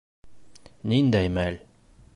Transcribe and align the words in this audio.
Ниндәй 0.93 1.33
мәл? 1.37 1.63